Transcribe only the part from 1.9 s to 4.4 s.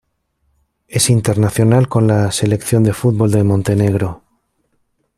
la selección de fútbol de Montenegro.